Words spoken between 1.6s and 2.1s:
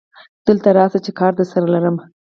لرم